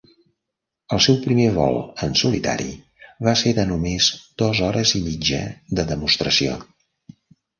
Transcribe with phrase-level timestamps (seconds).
[0.95, 2.71] El seu primer vol en solitari
[3.27, 4.07] va ser de només
[4.43, 5.43] dos hores i mitja
[5.81, 6.57] de demostració.